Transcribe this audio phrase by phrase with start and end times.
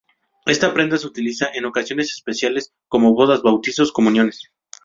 [0.47, 4.49] Esta prenda se utiliza en ocasiones especiales, como bodas, bautizos, comuniones...